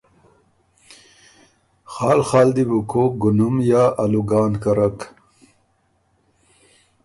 [1.91, 4.97] خال خال دی بو کوک ګُنُم یا آلوګان کرک۔